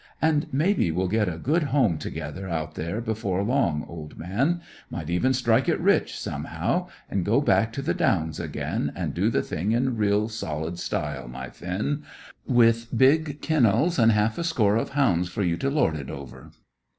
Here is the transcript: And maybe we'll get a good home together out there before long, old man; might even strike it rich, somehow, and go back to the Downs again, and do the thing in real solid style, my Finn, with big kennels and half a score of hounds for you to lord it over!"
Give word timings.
And 0.19 0.51
maybe 0.51 0.89
we'll 0.89 1.07
get 1.07 1.29
a 1.29 1.37
good 1.37 1.61
home 1.61 1.99
together 1.99 2.49
out 2.49 2.73
there 2.73 3.01
before 3.01 3.43
long, 3.43 3.85
old 3.87 4.17
man; 4.17 4.61
might 4.89 5.11
even 5.11 5.31
strike 5.31 5.69
it 5.69 5.79
rich, 5.79 6.17
somehow, 6.19 6.87
and 7.07 7.23
go 7.23 7.39
back 7.39 7.71
to 7.73 7.83
the 7.83 7.93
Downs 7.93 8.39
again, 8.39 8.91
and 8.95 9.13
do 9.13 9.29
the 9.29 9.43
thing 9.43 9.73
in 9.73 9.97
real 9.97 10.27
solid 10.27 10.79
style, 10.79 11.27
my 11.27 11.51
Finn, 11.51 12.01
with 12.47 12.87
big 12.97 13.41
kennels 13.43 13.99
and 13.99 14.11
half 14.11 14.39
a 14.39 14.43
score 14.43 14.75
of 14.75 14.89
hounds 14.97 15.29
for 15.29 15.43
you 15.43 15.55
to 15.57 15.69
lord 15.69 15.95
it 15.95 16.09
over!" 16.09 16.49